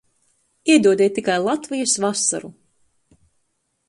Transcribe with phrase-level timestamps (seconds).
[0.75, 2.51] Iedodiet tikai Latvijas vasaru!